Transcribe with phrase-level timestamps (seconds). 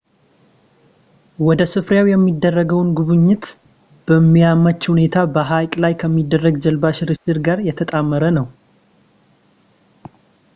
[1.47, 3.45] ወደ ስፍራው የሚደረገውን ጉብኝት
[4.07, 8.47] በሚያመች ሁኔታ በሀይቅ ላይ ከሚደረግ የጀልባ ሽርሽር ጋር የተጣመረ ነው